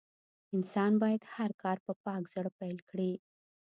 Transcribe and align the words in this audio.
انسان 0.55 0.91
بايد 1.01 1.21
هر 1.35 1.51
کار 1.61 1.77
په 1.85 1.91
پاک 2.03 2.23
زړه 2.33 2.51
پيل 2.59 2.77
کړي. 2.89 3.11